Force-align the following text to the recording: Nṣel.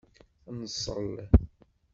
Nṣel. 0.59 1.13